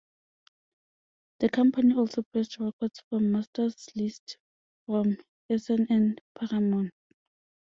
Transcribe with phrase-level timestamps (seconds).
[1.41, 4.37] The company also pressed records from masters leased
[4.87, 6.91] from Emerson and Paramount.